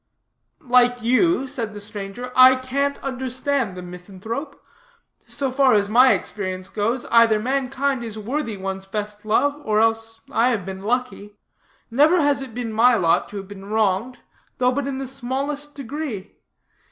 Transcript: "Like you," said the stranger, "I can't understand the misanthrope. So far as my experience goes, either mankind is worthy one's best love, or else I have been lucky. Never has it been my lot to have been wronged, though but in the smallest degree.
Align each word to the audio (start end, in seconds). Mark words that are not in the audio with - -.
"Like 0.65 1.03
you," 1.03 1.45
said 1.45 1.75
the 1.75 1.79
stranger, 1.79 2.31
"I 2.35 2.55
can't 2.55 2.97
understand 3.03 3.77
the 3.77 3.83
misanthrope. 3.83 4.59
So 5.27 5.51
far 5.51 5.75
as 5.75 5.91
my 5.91 6.13
experience 6.13 6.69
goes, 6.69 7.05
either 7.11 7.39
mankind 7.39 8.03
is 8.03 8.17
worthy 8.17 8.57
one's 8.57 8.87
best 8.87 9.25
love, 9.25 9.61
or 9.63 9.79
else 9.79 10.21
I 10.31 10.49
have 10.49 10.65
been 10.65 10.81
lucky. 10.81 11.35
Never 11.91 12.19
has 12.19 12.41
it 12.41 12.55
been 12.55 12.73
my 12.73 12.95
lot 12.95 13.27
to 13.27 13.37
have 13.37 13.47
been 13.47 13.65
wronged, 13.65 14.17
though 14.57 14.71
but 14.71 14.87
in 14.87 14.97
the 14.97 15.05
smallest 15.05 15.75
degree. 15.75 16.35